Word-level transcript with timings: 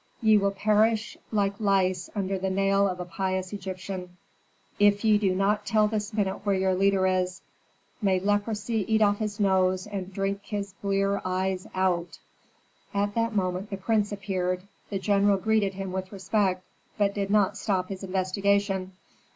Ye 0.19 0.35
will 0.39 0.49
perish 0.49 1.15
like 1.31 1.59
lice 1.59 2.09
under 2.15 2.39
the 2.39 2.49
nail 2.49 2.87
of 2.87 2.99
a 2.99 3.05
pious 3.05 3.53
Egyptian, 3.53 4.17
if 4.79 5.05
ye 5.05 5.19
do 5.19 5.35
not 5.35 5.63
tell 5.63 5.87
this 5.87 6.11
minute 6.11 6.43
where 6.43 6.55
your 6.55 6.73
leader 6.73 7.05
is, 7.05 7.43
may 8.01 8.19
leprosy 8.19 8.83
eat 8.91 9.03
off 9.03 9.19
his 9.19 9.39
nose 9.39 9.85
and 9.85 10.11
drink 10.11 10.43
his 10.45 10.73
blear 10.81 11.21
eyes 11.23 11.67
out!" 11.75 12.17
At 12.95 13.13
that 13.13 13.35
moment 13.35 13.69
the 13.69 13.77
prince 13.77 14.11
appeared. 14.11 14.63
The 14.89 14.97
general 14.97 15.37
greeted 15.37 15.75
him 15.75 15.91
with 15.91 16.11
respect, 16.11 16.63
but 16.97 17.13
did 17.13 17.29
not 17.29 17.55
stop 17.55 17.89
his 17.89 18.03
investigation. 18.03 18.93